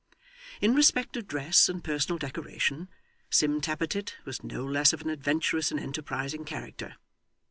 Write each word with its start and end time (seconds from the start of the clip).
In 0.61 0.73
respect 0.73 1.15
of 1.15 1.27
dress 1.27 1.69
and 1.69 1.83
personal 1.83 2.17
decoration, 2.17 2.89
Sim 3.29 3.61
Tappertit 3.61 4.15
was 4.25 4.43
no 4.43 4.65
less 4.65 4.93
of 4.93 5.01
an 5.03 5.11
adventurous 5.11 5.69
and 5.69 5.79
enterprising 5.79 6.43
character. 6.43 6.95